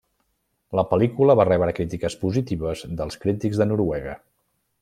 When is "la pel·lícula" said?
0.79-1.35